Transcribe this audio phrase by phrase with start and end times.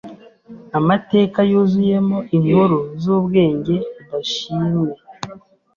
[0.79, 4.91] Amateka yuzuyemo inkuru zubwenge budashimwe.